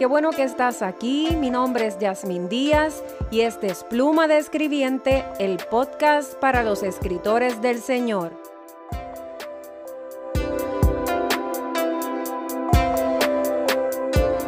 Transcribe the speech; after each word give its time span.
Qué 0.00 0.06
bueno 0.06 0.30
que 0.30 0.44
estás 0.44 0.80
aquí. 0.80 1.36
Mi 1.36 1.50
nombre 1.50 1.86
es 1.86 1.98
Yasmín 1.98 2.48
Díaz 2.48 3.04
y 3.30 3.42
este 3.42 3.66
es 3.66 3.84
Pluma 3.84 4.28
de 4.28 4.38
Escribiente, 4.38 5.26
el 5.38 5.58
podcast 5.58 6.36
para 6.36 6.62
los 6.62 6.82
escritores 6.82 7.60
del 7.60 7.82
Señor. 7.82 8.32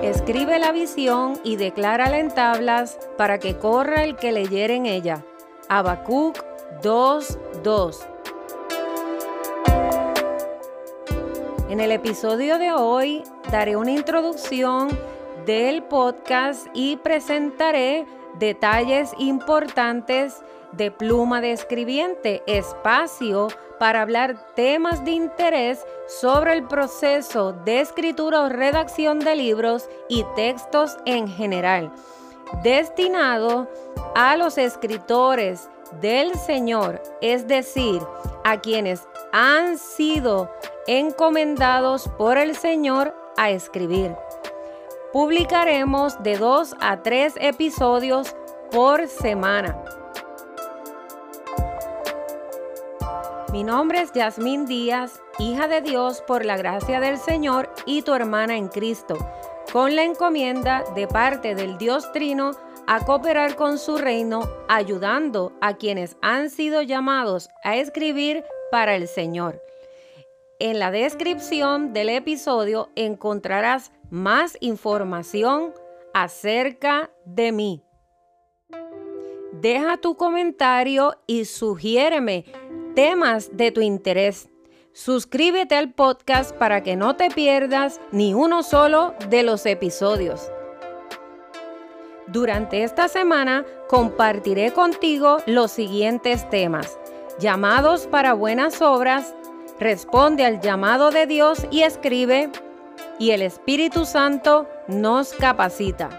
Escribe 0.01 0.59
la 0.59 0.73
visión 0.73 1.39
y 1.45 1.57
declárala 1.57 2.19
en 2.19 2.31
tablas 2.31 2.99
para 3.19 3.39
que 3.39 3.59
corra 3.59 4.05
el 4.05 4.17
que 4.17 4.33
leyere 4.33 4.77
en 4.77 4.87
ella. 4.87 5.23
Habacuc 5.69 6.43
2:2. 6.81 8.07
En 11.69 11.81
el 11.81 11.93
episodio 11.93 12.57
de 12.57 12.73
hoy 12.73 13.23
daré 13.51 13.77
una 13.77 13.91
introducción 13.91 15.12
del 15.47 15.83
podcast 15.85 16.67
y 16.75 16.97
presentaré 16.97 18.07
detalles 18.39 19.13
importantes 19.19 20.43
de 20.73 20.91
Pluma 20.91 21.41
de 21.41 21.53
Escribiente, 21.53 22.43
espacio 22.47 23.49
para 23.79 24.03
hablar 24.03 24.55
temas 24.55 25.05
de 25.05 25.11
interés 25.11 25.85
sobre 26.07 26.55
el 26.55 26.67
proceso 26.67 27.53
de 27.53 27.81
escritura 27.81 28.43
o 28.43 28.49
redacción 28.49 29.19
de 29.19 29.37
libros 29.37 29.89
y 30.09 30.25
textos 30.37 30.97
en 31.05 31.29
general, 31.29 31.93
destinado 32.63 33.69
a 34.15 34.37
los 34.37 34.57
escritores 34.57 35.69
del 36.01 36.35
Señor, 36.37 37.03
es 37.21 37.47
decir, 37.47 38.01
a 38.45 38.61
quienes 38.61 39.07
han 39.33 39.79
sido 39.79 40.51
encomendados 40.87 42.09
por 42.17 42.39
el 42.39 42.57
Señor 42.57 43.15
a 43.37 43.51
escribir. 43.51 44.15
Publicaremos 45.13 46.23
de 46.23 46.39
dos 46.39 46.75
a 46.81 47.03
tres 47.03 47.35
episodios 47.39 48.35
por 48.71 49.09
semana. 49.09 49.79
Mi 53.53 53.63
nombre 53.63 54.01
es 54.01 54.11
Yasmín 54.15 54.65
Díaz, 54.65 55.21
hija 55.39 55.69
de 55.69 55.83
Dios 55.83 56.23
por 56.27 56.47
la 56.47 56.57
gracia 56.57 56.99
del 56.99 57.19
Señor 57.19 57.69
y 57.85 58.01
tu 58.01 58.15
hermana 58.15 58.57
en 58.57 58.69
Cristo, 58.69 59.19
con 59.71 59.95
la 59.97 60.05
encomienda 60.05 60.83
de 60.95 61.07
parte 61.07 61.55
del 61.55 61.77
Dios 61.77 62.11
Trino 62.13 62.53
a 62.87 63.05
cooperar 63.05 63.55
con 63.55 63.77
su 63.77 63.99
reino, 63.99 64.49
ayudando 64.71 65.53
a 65.61 65.75
quienes 65.77 66.17
han 66.23 66.49
sido 66.49 66.81
llamados 66.81 67.51
a 67.63 67.77
escribir 67.77 68.45
para 68.71 68.97
el 68.97 69.07
Señor. 69.09 69.61
En 70.59 70.79
la 70.79 70.91
descripción 70.91 71.93
del 71.93 72.09
episodio 72.09 72.89
encontrarás 72.97 73.93
más 74.13 74.59
información 74.61 75.73
acerca 76.13 77.11
de 77.25 77.51
mí. 77.51 77.83
Deja 79.53 79.97
tu 79.97 80.19
comentario 80.19 81.15
y 81.27 81.47
sugiéreme 81.47 82.45
temas 82.95 83.57
de 83.57 83.73
tu 83.73 83.81
interés. 83.81 84.51
Suscríbete 84.93 85.77
al 85.77 85.95
podcast 85.95 86.55
para 86.55 86.83
que 86.83 86.95
no 86.95 87.17
te 87.17 87.31
pierdas 87.31 88.03
ni 88.11 88.35
uno 88.35 88.63
solo 88.63 89.15
de 89.31 89.45
los 89.45 89.65
episodios. 89.65 90.53
Durante 92.27 92.83
esta 92.83 93.09
semana 93.09 93.65
compartiré 93.89 94.75
contigo 94.75 95.39
los 95.47 95.71
siguientes 95.71 96.47
temas. 96.51 96.99
Llamados 97.39 98.07
para 98.09 98.35
buenas 98.35 98.83
obras, 98.83 99.35
responde 99.81 100.45
al 100.45 100.61
llamado 100.61 101.11
de 101.11 101.27
Dios 101.27 101.67
y 101.71 101.81
escribe 101.81 102.51
y 103.23 103.31
el 103.31 103.41
Espíritu 103.41 104.05
Santo 104.05 104.67
nos 104.89 105.33
capacita. 105.33 106.11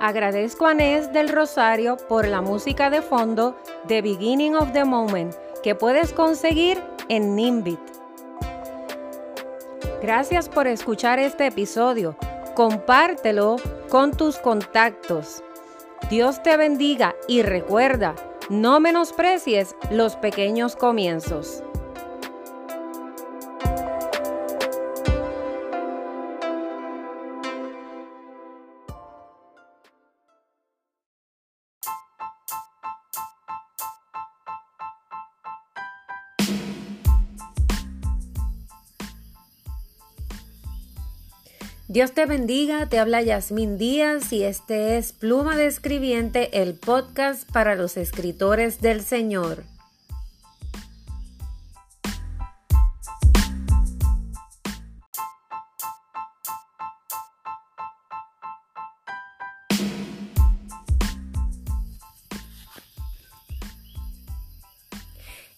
Agradezco 0.00 0.64
a 0.64 0.72
Nes 0.72 1.12
del 1.12 1.28
Rosario 1.28 1.98
por 2.08 2.26
la 2.26 2.40
música 2.40 2.88
de 2.88 3.02
fondo 3.02 3.58
The 3.88 4.00
Beginning 4.00 4.56
of 4.56 4.72
the 4.72 4.86
Moment 4.86 5.34
que 5.62 5.74
puedes 5.74 6.14
conseguir 6.14 6.82
en 7.10 7.36
Nimbit. 7.36 7.78
Gracias 10.00 10.48
por 10.48 10.66
escuchar 10.66 11.18
este 11.18 11.48
episodio. 11.48 12.16
Compártelo 12.54 13.56
con 13.90 14.12
tus 14.12 14.38
contactos. 14.38 15.42
Dios 16.08 16.42
te 16.42 16.56
bendiga 16.56 17.14
y 17.28 17.42
recuerda, 17.42 18.14
no 18.48 18.80
menosprecies 18.80 19.76
los 19.90 20.16
pequeños 20.16 20.74
comienzos. 20.74 21.62
Dios 41.94 42.10
te 42.10 42.26
bendiga, 42.26 42.88
te 42.88 42.98
habla 42.98 43.22
Yasmín 43.22 43.78
Díaz 43.78 44.32
y 44.32 44.42
este 44.42 44.98
es 44.98 45.12
Pluma 45.12 45.56
de 45.56 45.66
Escribiente, 45.66 46.60
el 46.60 46.74
podcast 46.74 47.48
para 47.52 47.76
los 47.76 47.96
escritores 47.96 48.80
del 48.80 49.00
Señor. 49.00 49.62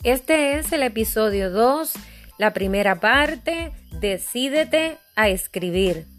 Este 0.03 0.59
es 0.59 0.71
el 0.73 0.83
episodio 0.83 1.51
2, 1.51 1.95
la 2.37 2.53
primera 2.53 3.01
parte, 3.01 3.73
Decídete 3.99 4.99
a 5.15 5.31
escribir. 5.31 6.16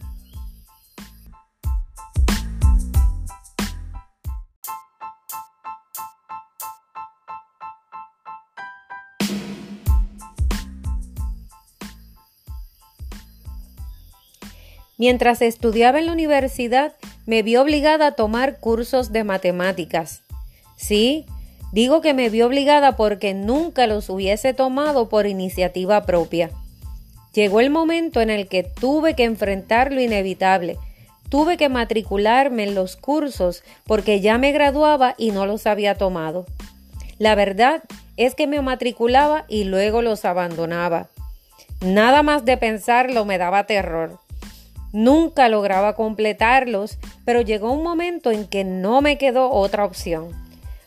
Mientras 15.07 15.41
estudiaba 15.41 15.99
en 15.99 16.07
la 16.07 16.11
universidad, 16.11 16.91
me 17.25 17.41
vi 17.41 17.55
obligada 17.55 18.07
a 18.07 18.11
tomar 18.11 18.59
cursos 18.59 19.13
de 19.13 19.23
matemáticas. 19.23 20.21
Sí, 20.75 21.25
digo 21.71 22.01
que 22.01 22.13
me 22.13 22.27
vi 22.29 22.41
obligada 22.41 22.97
porque 22.97 23.33
nunca 23.33 23.87
los 23.87 24.09
hubiese 24.09 24.53
tomado 24.53 25.07
por 25.07 25.25
iniciativa 25.25 26.05
propia. 26.05 26.51
Llegó 27.33 27.61
el 27.61 27.69
momento 27.69 28.19
en 28.19 28.29
el 28.29 28.49
que 28.49 28.63
tuve 28.63 29.13
que 29.13 29.23
enfrentar 29.23 29.93
lo 29.93 30.01
inevitable. 30.01 30.77
Tuve 31.29 31.55
que 31.55 31.69
matricularme 31.69 32.63
en 32.63 32.75
los 32.75 32.97
cursos 32.97 33.63
porque 33.85 34.19
ya 34.19 34.37
me 34.37 34.51
graduaba 34.51 35.15
y 35.17 35.31
no 35.31 35.45
los 35.45 35.67
había 35.67 35.95
tomado. 35.95 36.45
La 37.17 37.33
verdad 37.33 37.81
es 38.17 38.35
que 38.35 38.45
me 38.45 38.61
matriculaba 38.61 39.45
y 39.47 39.63
luego 39.63 40.01
los 40.01 40.25
abandonaba. 40.25 41.07
Nada 41.79 42.23
más 42.23 42.43
de 42.43 42.57
pensarlo 42.57 43.23
me 43.23 43.37
daba 43.37 43.67
terror. 43.67 44.19
Nunca 44.93 45.49
lograba 45.49 45.95
completarlos, 45.95 46.97
pero 47.25 47.41
llegó 47.41 47.71
un 47.71 47.83
momento 47.83 48.31
en 48.31 48.47
que 48.47 48.63
no 48.63 49.01
me 49.01 49.17
quedó 49.17 49.51
otra 49.51 49.85
opción. 49.85 50.29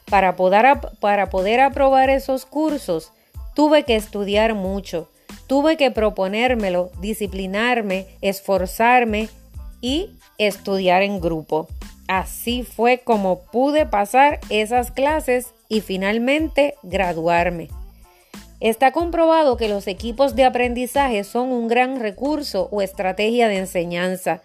Para 0.08 0.34
poder, 0.34 1.60
aprobar 1.60 2.10
esos 2.10 2.44
cursos, 2.44 3.12
tuve 3.54 3.84
que 3.84 3.94
estudiar 3.94 4.54
mucho, 4.54 5.08
tuve 5.46 5.76
que 5.76 5.90
proponérmelo, 5.90 6.90
disciplinarme, 7.00 8.06
esforzarme 8.20 9.28
y 9.80 10.10
estudiar 10.38 11.02
en 11.02 11.20
grupo. 11.20 11.68
Así 12.08 12.64
fue 12.64 12.98
como 12.98 13.42
pude 13.42 13.86
pasar 13.86 14.40
esas 14.48 14.90
clases 14.90 15.54
y 15.68 15.80
finalmente 15.80 16.74
graduarme. 16.82 17.68
Está 18.60 18.92
comprobado 18.92 19.56
que 19.56 19.68
los 19.68 19.86
equipos 19.86 20.36
de 20.36 20.44
aprendizaje 20.44 21.24
son 21.24 21.50
un 21.50 21.66
gran 21.66 21.98
recurso 21.98 22.68
o 22.70 22.82
estrategia 22.82 23.48
de 23.48 23.56
enseñanza. 23.56 24.42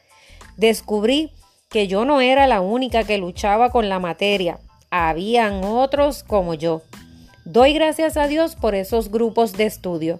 Descubrí 0.55 1.31
que 1.69 1.87
yo 1.87 2.05
no 2.05 2.21
era 2.21 2.47
la 2.47 2.61
única 2.61 3.03
que 3.03 3.17
luchaba 3.17 3.71
con 3.71 3.89
la 3.89 3.99
materia. 3.99 4.59
Habían 4.89 5.65
otros 5.65 6.23
como 6.23 6.53
yo. 6.53 6.81
Doy 7.43 7.73
gracias 7.73 8.15
a 8.15 8.27
Dios 8.27 8.55
por 8.55 8.73
esos 8.73 9.11
grupos 9.11 9.53
de 9.53 9.65
estudio. 9.65 10.19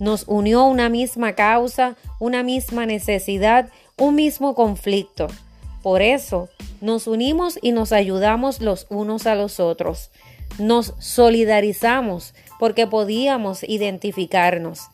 Nos 0.00 0.24
unió 0.26 0.64
una 0.64 0.88
misma 0.88 1.34
causa, 1.34 1.96
una 2.18 2.42
misma 2.42 2.86
necesidad, 2.86 3.68
un 3.96 4.16
mismo 4.16 4.56
conflicto. 4.56 5.28
Por 5.82 6.02
eso 6.02 6.48
nos 6.80 7.06
unimos 7.06 7.58
y 7.62 7.70
nos 7.70 7.92
ayudamos 7.92 8.60
los 8.60 8.86
unos 8.90 9.28
a 9.28 9.36
los 9.36 9.60
otros. 9.60 10.10
Nos 10.58 10.94
solidarizamos 10.98 12.34
porque 12.58 12.86
podíamos 12.86 13.62
identificarnos. 13.62 14.88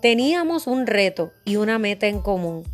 Teníamos 0.00 0.66
un 0.66 0.86
reto 0.86 1.32
y 1.44 1.56
una 1.56 1.78
meta 1.78 2.06
en 2.06 2.20
común. 2.20 2.64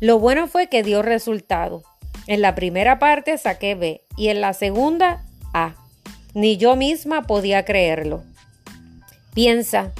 Lo 0.00 0.18
bueno 0.18 0.46
fue 0.46 0.68
que 0.68 0.82
dio 0.82 1.02
resultado. 1.02 1.82
En 2.26 2.40
la 2.40 2.54
primera 2.54 2.98
parte 2.98 3.36
saqué 3.38 3.74
B 3.74 4.02
y 4.16 4.28
en 4.28 4.40
la 4.40 4.52
segunda 4.52 5.24
A. 5.52 5.74
Ni 6.34 6.56
yo 6.56 6.76
misma 6.76 7.22
podía 7.22 7.64
creerlo. 7.64 8.22
Piensa, 9.34 9.92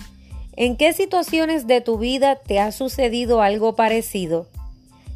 ¿en 0.57 0.77
qué 0.77 0.93
situaciones 0.93 1.67
de 1.67 1.81
tu 1.81 1.99
vida 1.99 2.37
te 2.37 2.61
ha 2.61 2.71
sucedido 2.71 3.43
algo 3.43 3.77
parecido? 3.77 4.47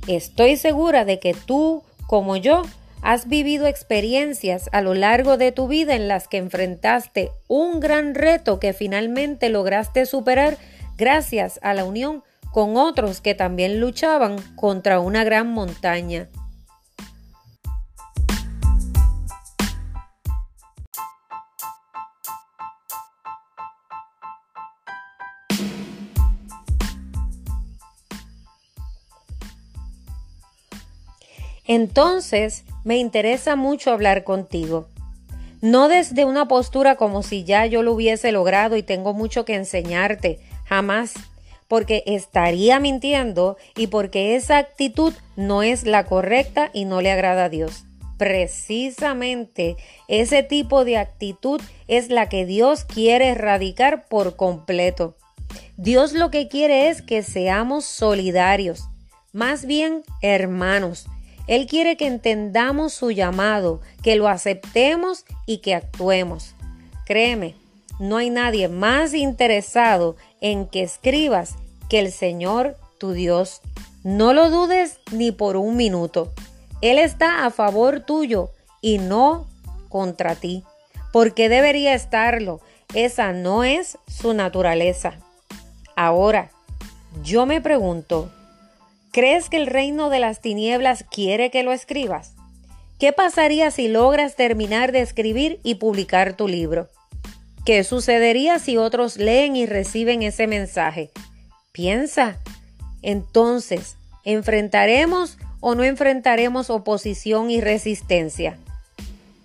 Estoy 0.08 0.56
segura 0.56 1.05
de 1.05 1.20
que 1.20 1.35
tú, 1.35 1.85
como 2.06 2.37
yo, 2.37 2.62
has 3.02 3.28
vivido 3.28 3.66
experiencias 3.66 4.70
a 4.72 4.81
lo 4.81 4.94
largo 4.94 5.37
de 5.37 5.50
tu 5.50 5.66
vida 5.66 5.96
en 5.96 6.08
las 6.08 6.28
que 6.28 6.38
enfrentaste 6.38 7.31
un 7.49 7.81
gran 7.81 8.14
reto 8.14 8.60
que 8.60 8.72
finalmente 8.72 9.49
lograste 9.50 10.06
superar 10.06 10.56
gracias 10.96 11.58
a 11.62 11.75
la 11.75 11.84
unión 11.84 12.22
con 12.52 12.76
otros 12.76 13.20
que 13.20 13.34
también 13.34 13.81
luchaban 13.81 14.37
contra 14.54 15.00
una 15.00 15.25
gran 15.25 15.49
montaña. 15.49 16.28
Entonces, 31.64 32.64
me 32.84 32.99
interesa 32.99 33.56
mucho 33.56 33.93
hablar 33.93 34.25
contigo. 34.25 34.88
No 35.61 35.88
desde 35.88 36.25
una 36.25 36.49
postura 36.49 36.96
como 36.96 37.23
si 37.23 37.44
ya 37.44 37.67
yo 37.67 37.82
lo 37.82 37.93
hubiese 37.93 38.32
logrado 38.32 38.76
y 38.76 38.82
tengo 38.82 39.14
mucho 39.14 39.44
que 39.44 39.55
enseñarte, 39.55 40.40
jamás, 40.64 41.14
porque 41.69 42.02
estaría 42.06 42.81
mintiendo 42.81 43.56
y 43.76 43.87
porque 43.87 44.34
esa 44.34 44.58
actitud 44.58 45.14
no 45.37 45.62
es 45.62 45.84
la 45.84 46.05
correcta 46.05 46.70
y 46.73 46.84
no 46.84 47.00
le 47.00 47.12
agrada 47.12 47.44
a 47.44 47.49
Dios. 47.49 47.84
Precisamente 48.19 49.76
ese 50.08 50.43
tipo 50.43 50.84
de 50.84 50.99
actitud 50.99 51.61
es 51.88 52.08
la 52.08 52.29
que 52.29 52.44
Dios 52.44 52.84
quiere 52.84 53.29
erradicar 53.29 54.06
por 54.06 54.37
completo. 54.37 55.17
Dios 55.76 56.12
lo 56.12 56.31
que 56.31 56.49
quiere 56.49 56.88
es 56.88 57.02
que 57.02 57.23
seamos 57.23 57.84
solidarios, 57.84 58.84
más 59.32 59.64
bien 59.64 60.02
hermanos, 60.20 61.06
él 61.47 61.67
quiere 61.67 61.97
que 61.97 62.06
entendamos 62.06 62.93
su 62.93 63.11
llamado, 63.11 63.81
que 64.03 64.17
lo 64.17 64.29
aceptemos 64.29 65.25
y 65.47 65.59
que 65.59 65.75
actuemos. 65.75 66.55
Créeme, 67.05 67.56
no 67.99 68.17
hay 68.17 68.31
nadie 68.31 68.69
más 68.69 69.15
interesado 69.15 70.17
en 70.41 70.67
que 70.67 70.83
escribas 70.83 71.56
que 71.89 71.99
el 71.99 72.12
Señor 72.12 72.77
tu 72.99 73.12
Dios. 73.12 73.61
No 74.05 74.33
lo 74.33 74.50
dudes 74.50 74.99
ni 75.11 75.33
por 75.33 75.56
un 75.56 75.77
minuto. 75.77 76.33
Él 76.81 76.99
está 76.99 77.44
a 77.44 77.50
favor 77.50 78.00
tuyo 78.00 78.50
y 78.81 78.99
no 78.99 79.47
contra 79.89 80.35
ti. 80.35 80.65
porque 81.12 81.50
debería 81.50 81.93
estarlo? 81.94 82.61
Esa 82.94 83.33
no 83.33 83.65
es 83.65 83.99
su 84.09 84.33
naturaleza. 84.35 85.19
Ahora, 85.94 86.50
yo 87.23 87.47
me 87.47 87.61
pregunto, 87.61 88.31
¿Crees 89.12 89.50
que 89.50 89.59
el 89.59 89.67
reino 89.67 90.09
de 90.09 90.20
las 90.20 90.41
tinieblas 90.41 91.05
quiere 91.05 91.50
que 91.50 91.62
lo 91.62 91.73
escribas? 91.73 92.32
¿Qué 92.99 93.12
pasaría 93.12 93.70
si 93.70 93.88
logras 93.88 94.37
terminar 94.37 94.91
de 94.91 95.03
escribir 95.03 95.61
y 95.62 95.75
publicar 95.75 96.35
tu 96.35 96.49
libro? 96.49 96.88
¿Qué 97.67 97.85
sucedería 97.85 98.59
si 98.59 98.79
otros 98.79 99.19
leen 99.19 99.55
y 99.55 99.67
reciben 99.67 100.23
ese 100.23 100.47
mensaje? 100.47 101.11
Piensa. 101.73 102.38
Entonces, 103.03 103.97
¿enfrentaremos 104.25 105.37
o 105.61 105.75
no 105.75 105.85
enfrentaremos 105.85 106.70
oposición 106.70 107.50
y 107.50 107.61
resistencia? 107.61 108.56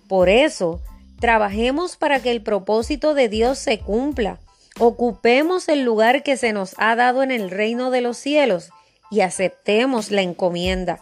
Por 0.08 0.30
eso, 0.30 0.80
trabajemos 1.20 1.98
para 1.98 2.20
que 2.20 2.30
el 2.30 2.40
propósito 2.40 3.12
de 3.12 3.28
Dios 3.28 3.58
se 3.58 3.80
cumpla. 3.80 4.38
Ocupemos 4.78 5.68
el 5.68 5.82
lugar 5.82 6.22
que 6.22 6.38
se 6.38 6.54
nos 6.54 6.74
ha 6.78 6.96
dado 6.96 7.22
en 7.22 7.30
el 7.30 7.50
reino 7.50 7.90
de 7.90 8.00
los 8.00 8.16
cielos 8.16 8.70
y 9.10 9.20
aceptemos 9.20 10.10
la 10.10 10.22
encomienda. 10.22 11.00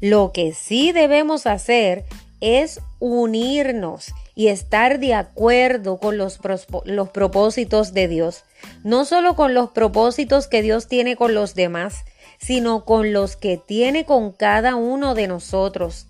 Lo 0.00 0.32
que 0.32 0.52
sí 0.52 0.92
debemos 0.92 1.46
hacer 1.46 2.04
es 2.40 2.80
unirnos 2.98 4.12
y 4.34 4.48
estar 4.48 4.98
de 4.98 5.14
acuerdo 5.14 5.98
con 5.98 6.16
los, 6.16 6.38
los, 6.84 7.08
propósitos 7.10 7.92
de 7.92 8.08
Dios. 8.08 8.44
No 8.84 9.04
solo 9.04 9.36
con 9.36 9.52
los 9.52 9.70
propósitos 9.70 10.48
que 10.48 10.62
Dios 10.62 10.88
tiene 10.88 11.16
con 11.16 11.34
los 11.34 11.54
demás, 11.54 12.04
sino 12.38 12.84
con 12.84 13.12
los 13.12 13.36
que 13.36 13.58
tiene 13.58 14.06
con 14.06 14.32
cada 14.32 14.76
uno 14.76 15.14
de 15.14 15.28
nosotros. 15.28 16.06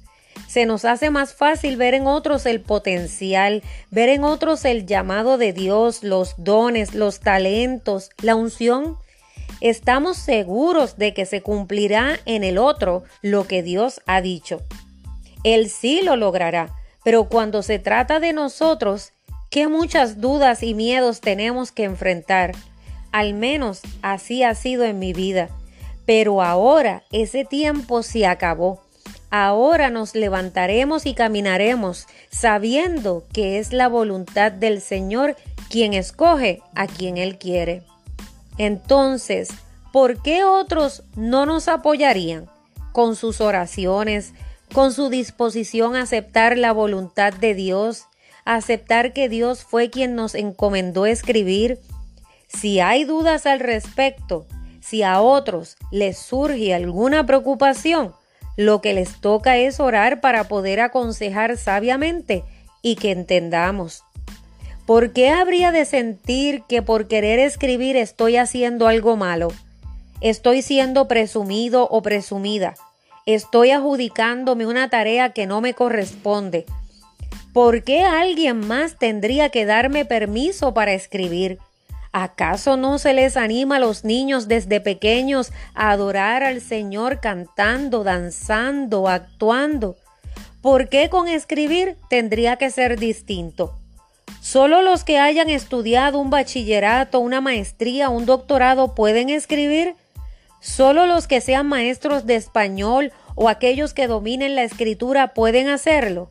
Se 0.48 0.66
nos 0.66 0.84
hace 0.84 1.10
más 1.10 1.34
fácil 1.34 1.76
ver 1.76 1.94
en 1.94 2.06
otros 2.06 2.46
el 2.46 2.60
potencial, 2.60 3.62
ver 3.90 4.08
en 4.08 4.24
otros 4.24 4.64
el 4.64 4.86
llamado 4.86 5.38
de 5.38 5.52
Dios, 5.52 6.02
los 6.02 6.34
dones, 6.38 6.94
los 6.94 7.20
talentos, 7.20 8.10
la 8.22 8.36
unción 8.36 8.96
estamos 9.60 10.16
seguros 10.16 10.96
de 10.96 11.14
que 11.14 11.26
se 11.26 11.42
cumplirá 11.42 12.18
en 12.24 12.44
el 12.44 12.58
otro 12.58 13.04
lo 13.22 13.46
que 13.46 13.62
Dios 13.62 14.00
ha 14.06 14.20
dicho. 14.20 14.60
Él 15.44 15.70
sí 15.70 16.00
lo 16.02 16.16
logrará, 16.16 16.74
pero 17.04 17.28
cuando 17.28 17.62
se 17.62 17.78
trata 17.78 18.20
de 18.20 18.32
nosotros, 18.32 19.12
qué 19.50 19.68
muchas 19.68 20.20
dudas 20.20 20.62
y 20.62 20.74
miedos 20.74 21.20
tenemos 21.20 21.72
que 21.72 21.84
enfrentar. 21.84 22.52
Al 23.12 23.34
menos 23.34 23.80
así 24.02 24.42
ha 24.42 24.54
sido 24.54 24.84
en 24.84 24.98
mi 24.98 25.12
vida. 25.12 25.48
Pero 26.06 26.42
ahora 26.42 27.02
ese 27.12 27.44
tiempo 27.44 28.02
se 28.02 28.26
acabó. 28.26 28.82
Ahora 29.30 29.90
nos 29.90 30.14
levantaremos 30.14 31.06
y 31.06 31.14
caminaremos 31.14 32.06
sabiendo 32.30 33.24
que 33.32 33.58
es 33.58 33.72
la 33.72 33.88
voluntad 33.88 34.50
del 34.50 34.80
Señor 34.80 35.36
quien 35.68 35.94
escoge 35.94 36.62
a 36.74 36.88
quien 36.88 37.16
Él 37.16 37.38
quiere. 37.38 37.84
Entonces, 38.58 39.48
¿por 39.92 40.22
qué 40.22 40.44
otros 40.44 41.02
no 41.16 41.46
nos 41.46 41.68
apoyarían 41.68 42.48
con 42.92 43.16
sus 43.16 43.40
oraciones, 43.40 44.32
con 44.72 44.92
su 44.92 45.08
disposición 45.08 45.96
a 45.96 46.02
aceptar 46.02 46.58
la 46.58 46.72
voluntad 46.72 47.32
de 47.32 47.54
Dios, 47.54 48.04
aceptar 48.44 49.12
que 49.12 49.28
Dios 49.28 49.64
fue 49.64 49.90
quien 49.90 50.14
nos 50.14 50.34
encomendó 50.34 51.06
escribir? 51.06 51.80
Si 52.48 52.80
hay 52.80 53.04
dudas 53.04 53.46
al 53.46 53.60
respecto, 53.60 54.46
si 54.80 55.02
a 55.02 55.20
otros 55.20 55.76
les 55.90 56.18
surge 56.18 56.74
alguna 56.74 57.24
preocupación, 57.26 58.12
lo 58.56 58.80
que 58.80 58.92
les 58.92 59.20
toca 59.20 59.56
es 59.56 59.80
orar 59.80 60.20
para 60.20 60.44
poder 60.44 60.80
aconsejar 60.80 61.56
sabiamente 61.56 62.44
y 62.82 62.96
que 62.96 63.12
entendamos. 63.12 64.02
¿Por 64.90 65.12
qué 65.12 65.28
habría 65.28 65.70
de 65.70 65.84
sentir 65.84 66.64
que 66.68 66.82
por 66.82 67.06
querer 67.06 67.38
escribir 67.38 67.96
estoy 67.96 68.36
haciendo 68.36 68.88
algo 68.88 69.16
malo? 69.16 69.52
Estoy 70.20 70.62
siendo 70.62 71.06
presumido 71.06 71.86
o 71.88 72.02
presumida. 72.02 72.74
Estoy 73.24 73.70
adjudicándome 73.70 74.66
una 74.66 74.90
tarea 74.90 75.30
que 75.30 75.46
no 75.46 75.60
me 75.60 75.74
corresponde. 75.74 76.66
¿Por 77.52 77.84
qué 77.84 78.02
alguien 78.02 78.66
más 78.66 78.98
tendría 78.98 79.50
que 79.50 79.64
darme 79.64 80.04
permiso 80.06 80.74
para 80.74 80.92
escribir? 80.92 81.60
¿Acaso 82.10 82.76
no 82.76 82.98
se 82.98 83.14
les 83.14 83.36
anima 83.36 83.76
a 83.76 83.78
los 83.78 84.04
niños 84.04 84.48
desde 84.48 84.80
pequeños 84.80 85.52
a 85.72 85.92
adorar 85.92 86.42
al 86.42 86.60
Señor 86.60 87.20
cantando, 87.20 88.02
danzando, 88.02 89.06
actuando? 89.06 89.94
¿Por 90.60 90.88
qué 90.88 91.08
con 91.08 91.28
escribir 91.28 91.94
tendría 92.08 92.56
que 92.56 92.70
ser 92.70 92.98
distinto? 92.98 93.79
Solo 94.40 94.82
los 94.82 95.04
que 95.04 95.18
hayan 95.18 95.48
estudiado 95.48 96.18
un 96.18 96.30
bachillerato, 96.30 97.20
una 97.20 97.40
maestría, 97.40 98.08
un 98.08 98.26
doctorado 98.26 98.94
pueden 98.94 99.30
escribir. 99.30 99.94
Solo 100.60 101.06
los 101.06 101.26
que 101.26 101.40
sean 101.40 101.66
maestros 101.66 102.26
de 102.26 102.36
español 102.36 103.12
o 103.34 103.48
aquellos 103.48 103.94
que 103.94 104.06
dominen 104.06 104.56
la 104.56 104.64
escritura 104.64 105.34
pueden 105.34 105.68
hacerlo. 105.68 106.30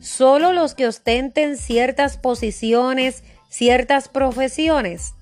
Solo 0.00 0.52
los 0.52 0.74
que 0.74 0.86
ostenten 0.86 1.56
ciertas 1.56 2.16
posiciones, 2.16 3.24
ciertas 3.48 4.08
profesiones. 4.08 5.14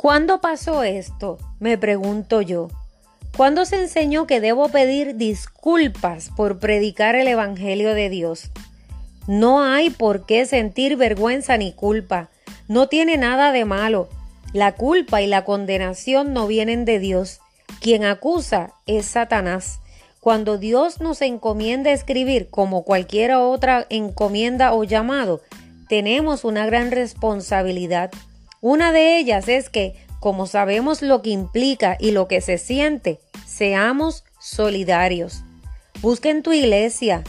¿Cuándo 0.00 0.40
pasó 0.40 0.82
esto? 0.82 1.36
Me 1.58 1.76
pregunto 1.76 2.40
yo. 2.40 2.68
¿Cuándo 3.36 3.66
se 3.66 3.82
enseñó 3.82 4.26
que 4.26 4.40
debo 4.40 4.70
pedir 4.70 5.16
disculpas 5.16 6.30
por 6.34 6.58
predicar 6.58 7.16
el 7.16 7.28
Evangelio 7.28 7.92
de 7.92 8.08
Dios? 8.08 8.50
No 9.26 9.62
hay 9.62 9.90
por 9.90 10.24
qué 10.24 10.46
sentir 10.46 10.96
vergüenza 10.96 11.58
ni 11.58 11.72
culpa. 11.72 12.30
No 12.66 12.88
tiene 12.88 13.18
nada 13.18 13.52
de 13.52 13.66
malo. 13.66 14.08
La 14.54 14.72
culpa 14.72 15.20
y 15.20 15.26
la 15.26 15.44
condenación 15.44 16.32
no 16.32 16.46
vienen 16.46 16.86
de 16.86 16.98
Dios. 16.98 17.42
Quien 17.82 18.04
acusa 18.04 18.72
es 18.86 19.04
Satanás. 19.04 19.80
Cuando 20.20 20.56
Dios 20.56 21.02
nos 21.02 21.20
encomienda 21.20 21.92
escribir 21.92 22.48
como 22.48 22.84
cualquier 22.84 23.32
otra 23.34 23.86
encomienda 23.90 24.72
o 24.72 24.82
llamado, 24.82 25.42
tenemos 25.90 26.44
una 26.44 26.64
gran 26.64 26.90
responsabilidad. 26.90 28.10
Una 28.60 28.92
de 28.92 29.18
ellas 29.18 29.48
es 29.48 29.70
que, 29.70 29.94
como 30.20 30.46
sabemos 30.46 31.02
lo 31.02 31.22
que 31.22 31.30
implica 31.30 31.96
y 31.98 32.10
lo 32.10 32.28
que 32.28 32.40
se 32.40 32.58
siente, 32.58 33.20
seamos 33.46 34.24
solidarios. 34.38 35.42
Busca 36.00 36.30
en 36.30 36.42
tu 36.42 36.52
iglesia, 36.52 37.24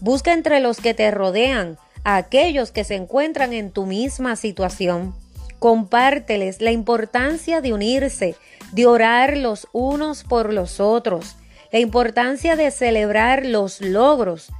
busca 0.00 0.32
entre 0.32 0.60
los 0.60 0.78
que 0.78 0.94
te 0.94 1.10
rodean 1.10 1.78
a 2.04 2.16
aquellos 2.16 2.72
que 2.72 2.84
se 2.84 2.96
encuentran 2.96 3.52
en 3.52 3.70
tu 3.70 3.86
misma 3.86 4.36
situación. 4.36 5.14
Compárteles 5.58 6.60
la 6.60 6.72
importancia 6.72 7.60
de 7.60 7.72
unirse, 7.72 8.34
de 8.72 8.86
orar 8.86 9.36
los 9.36 9.68
unos 9.72 10.24
por 10.24 10.52
los 10.52 10.80
otros, 10.80 11.36
la 11.70 11.78
importancia 11.78 12.56
de 12.56 12.70
celebrar 12.70 13.46
los 13.46 13.80
logros 13.80 14.50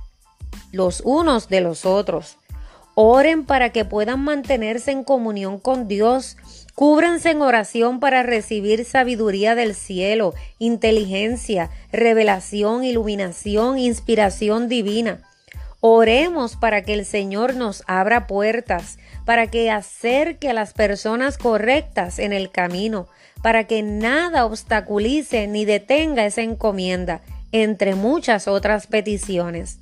los 0.73 1.03
unos 1.05 1.49
de 1.49 1.61
los 1.61 1.85
otros. 1.85 2.39
Oren 2.95 3.45
para 3.45 3.71
que 3.71 3.85
puedan 3.85 4.21
mantenerse 4.21 4.91
en 4.91 5.03
comunión 5.03 5.59
con 5.59 5.89
Dios. 5.89 6.37
Cúbranse 6.75 7.31
en 7.31 7.41
oración 7.41 8.01
para 8.01 8.23
recibir 8.23 8.85
sabiduría 8.85 9.55
del 9.55 9.75
cielo, 9.75 10.35
inteligencia, 10.59 11.71
revelación, 11.91 12.85
iluminación, 12.85 13.79
inspiración 13.79 14.69
divina. 14.69 15.23
Oremos 15.81 16.57
para 16.57 16.83
que 16.83 16.95
el 16.95 17.05
Señor 17.05 17.57
nos 17.57 17.83
abra 17.87 18.27
puertas, 18.27 18.99
para 19.25 19.49
que 19.49 19.71
acerque 19.71 20.51
a 20.51 20.55
las 20.55 20.75
personas 20.75 21.39
correctas 21.39 22.19
en 22.19 22.33
el 22.33 22.51
camino, 22.51 23.09
para 23.43 23.65
que 23.65 23.83
nada 23.83 24.45
obstaculice 24.45 25.47
ni 25.49 25.65
detenga 25.65 26.25
esa 26.25 26.43
encomienda, 26.43 27.21
entre 27.51 27.95
muchas 27.95 28.49
otras 28.49 28.87
peticiones. 28.87 29.79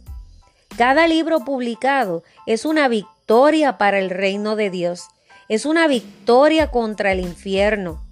Cada 0.76 1.06
libro 1.06 1.40
publicado 1.40 2.22
es 2.46 2.64
una 2.64 2.88
victoria 2.88 3.78
para 3.78 3.98
el 3.98 4.10
reino 4.10 4.56
de 4.56 4.70
Dios, 4.70 5.08
es 5.48 5.66
una 5.66 5.88
victoria 5.88 6.70
contra 6.70 7.12
el 7.12 7.20
infierno. 7.20 8.02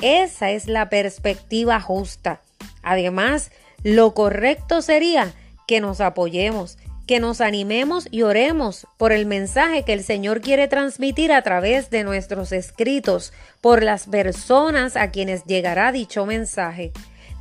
Esa 0.00 0.50
es 0.50 0.66
la 0.66 0.88
perspectiva 0.88 1.80
justa. 1.80 2.40
Además, 2.82 3.50
lo 3.82 4.14
correcto 4.14 4.82
sería 4.82 5.32
que 5.66 5.80
nos 5.80 6.00
apoyemos, 6.00 6.78
que 7.06 7.20
nos 7.20 7.40
animemos 7.40 8.08
y 8.10 8.22
oremos 8.22 8.86
por 8.96 9.12
el 9.12 9.26
mensaje 9.26 9.84
que 9.84 9.92
el 9.92 10.02
Señor 10.02 10.40
quiere 10.40 10.68
transmitir 10.68 11.32
a 11.32 11.42
través 11.42 11.90
de 11.90 12.02
nuestros 12.02 12.50
escritos, 12.52 13.32
por 13.60 13.82
las 13.82 14.06
personas 14.06 14.96
a 14.96 15.10
quienes 15.10 15.44
llegará 15.44 15.92
dicho 15.92 16.26
mensaje. 16.26 16.92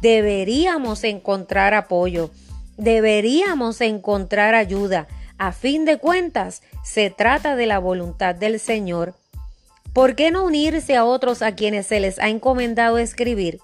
Deberíamos 0.01 1.03
encontrar 1.03 1.73
apoyo, 1.73 2.29
deberíamos 2.77 3.81
encontrar 3.81 4.55
ayuda. 4.55 5.07
A 5.37 5.51
fin 5.51 5.85
de 5.85 5.97
cuentas, 5.97 6.61
se 6.83 7.09
trata 7.09 7.55
de 7.55 7.65
la 7.65 7.79
voluntad 7.79 8.35
del 8.35 8.59
Señor. 8.59 9.15
¿Por 9.93 10.15
qué 10.15 10.31
no 10.31 10.45
unirse 10.45 10.95
a 10.95 11.05
otros 11.05 11.41
a 11.41 11.55
quienes 11.55 11.87
se 11.87 11.99
les 11.99 12.19
ha 12.19 12.29
encomendado 12.29 12.97
escribir? 12.97 13.59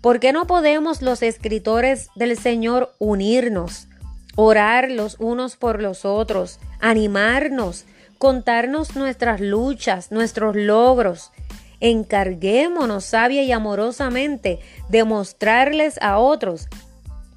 ¿Por 0.00 0.20
qué 0.20 0.32
no 0.32 0.46
podemos 0.46 1.02
los 1.02 1.22
escritores 1.22 2.08
del 2.16 2.36
Señor 2.38 2.92
unirnos? 2.98 3.88
orar 4.36 4.90
los 4.90 5.16
unos 5.18 5.56
por 5.56 5.82
los 5.82 6.04
otros, 6.04 6.58
animarnos, 6.80 7.84
contarnos 8.18 8.96
nuestras 8.96 9.40
luchas, 9.40 10.10
nuestros 10.10 10.56
logros. 10.56 11.32
Encarguémonos 11.80 13.04
sabia 13.04 13.42
y 13.42 13.50
amorosamente 13.50 14.60
de 14.88 15.04
mostrarles 15.04 16.00
a 16.00 16.18
otros 16.18 16.68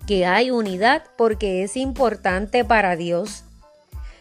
que 0.05 0.25
hay 0.25 0.51
unidad 0.51 1.03
porque 1.17 1.63
es 1.63 1.77
importante 1.77 2.63
para 2.63 2.95
Dios. 2.95 3.43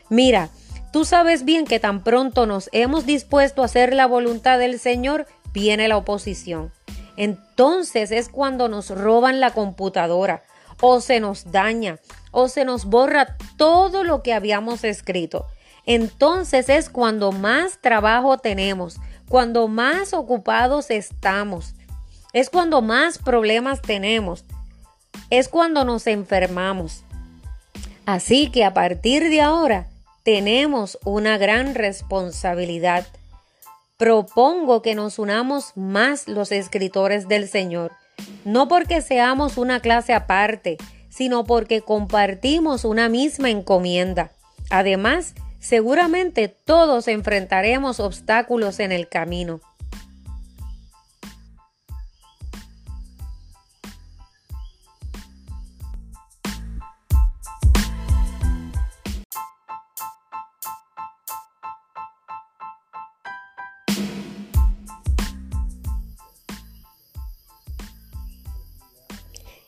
Mira, 0.08 0.50
tú 0.92 1.04
sabes 1.04 1.44
bien 1.44 1.64
que 1.66 1.80
tan 1.80 2.02
pronto 2.04 2.46
nos 2.46 2.68
hemos 2.72 3.06
dispuesto 3.06 3.62
a 3.62 3.66
hacer 3.66 3.94
la 3.94 4.06
voluntad 4.06 4.58
del 4.58 4.78
Señor, 4.78 5.26
viene 5.52 5.88
la 5.88 5.96
oposición. 5.96 6.72
Entonces 7.16 8.10
es 8.10 8.28
cuando 8.28 8.68
nos 8.68 8.90
roban 8.90 9.40
la 9.40 9.52
computadora 9.52 10.42
o 10.80 11.00
se 11.00 11.20
nos 11.20 11.52
daña 11.52 11.98
o 12.32 12.48
se 12.48 12.64
nos 12.64 12.84
borra 12.84 13.36
todo 13.56 14.04
lo 14.04 14.22
que 14.22 14.34
habíamos 14.34 14.84
escrito. 14.84 15.46
Entonces 15.86 16.68
es 16.68 16.88
cuando 16.88 17.30
más 17.30 17.78
trabajo 17.80 18.38
tenemos, 18.38 18.98
cuando 19.28 19.68
más 19.68 20.14
ocupados 20.14 20.90
estamos, 20.90 21.74
es 22.32 22.50
cuando 22.50 22.82
más 22.82 23.18
problemas 23.18 23.80
tenemos, 23.80 24.44
es 25.30 25.48
cuando 25.48 25.84
nos 25.84 26.06
enfermamos. 26.06 27.04
Así 28.06 28.50
que 28.50 28.64
a 28.64 28.74
partir 28.74 29.30
de 29.30 29.40
ahora 29.40 29.88
tenemos 30.22 30.98
una 31.04 31.38
gran 31.38 31.74
responsabilidad. 31.74 33.06
Propongo 33.96 34.82
que 34.82 34.94
nos 34.94 35.18
unamos 35.18 35.72
más 35.76 36.28
los 36.28 36.50
escritores 36.52 37.28
del 37.28 37.48
Señor, 37.48 37.92
no 38.44 38.68
porque 38.68 39.00
seamos 39.00 39.56
una 39.56 39.80
clase 39.80 40.12
aparte, 40.12 40.76
sino 41.08 41.44
porque 41.44 41.80
compartimos 41.80 42.84
una 42.84 43.08
misma 43.08 43.50
encomienda. 43.50 44.32
Además, 44.70 45.34
seguramente 45.60 46.48
todos 46.48 47.06
enfrentaremos 47.06 48.00
obstáculos 48.00 48.80
en 48.80 48.92
el 48.92 49.08
camino. 49.08 49.60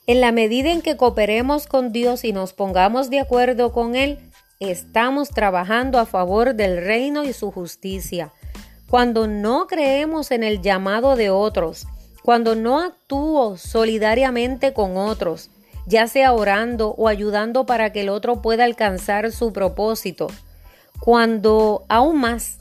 En 0.09 0.21
la 0.21 0.31
medida 0.31 0.71
en 0.71 0.83
que 0.83 0.97
cooperemos 0.97 1.67
con 1.67 1.91
Dios 1.91 2.23
y 2.23 2.33
nos 2.33 2.53
pongamos 2.53 3.11
de 3.11 3.19
acuerdo 3.19 3.73
con 3.73 3.97
Él, 3.97 4.21
estamos 4.61 5.31
trabajando 5.31 5.99
a 5.99 6.07
favor 6.07 6.55
del 6.55 6.77
reino 6.77 7.25
y 7.25 7.33
su 7.33 7.51
justicia. 7.51 8.33
Cuando 8.89 9.27
no 9.27 9.67
creemos 9.67 10.31
en 10.31 10.45
el 10.45 10.63
llamado 10.63 11.17
de 11.17 11.31
otros, 11.31 11.89
cuando 12.23 12.55
no 12.55 12.79
actúo 12.79 13.57
solidariamente 13.57 14.73
con 14.73 14.97
otros, 14.97 15.51
ya 15.87 16.07
sea 16.07 16.33
orando 16.33 16.95
o 16.97 17.09
ayudando 17.09 17.67
para 17.67 17.93
que 17.93 18.03
el 18.03 18.09
otro 18.09 18.43
pueda 18.43 18.63
alcanzar 18.63 19.33
su 19.33 19.53
propósito, 19.53 20.29
cuando 21.01 21.85
aún 21.89 22.21
más, 22.21 22.59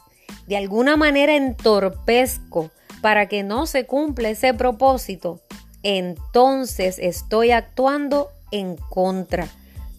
de 0.48 0.58
alguna 0.58 0.98
manera 0.98 1.36
entorpezco 1.36 2.72
para 3.02 3.28
que 3.28 3.44
no 3.44 3.68
se 3.68 3.86
cumpla 3.86 4.30
ese 4.30 4.56
propósito, 4.56 5.42
entonces 5.86 6.98
estoy 6.98 7.52
actuando 7.52 8.30
en 8.50 8.76
contra, 8.76 9.48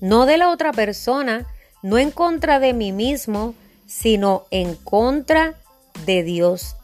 no 0.00 0.26
de 0.26 0.36
la 0.36 0.50
otra 0.50 0.72
persona, 0.72 1.46
no 1.82 1.96
en 1.96 2.10
contra 2.10 2.58
de 2.58 2.72
mí 2.72 2.90
mismo, 2.90 3.54
sino 3.86 4.46
en 4.50 4.74
contra 4.74 5.54
de 6.04 6.24
Dios. 6.24 6.74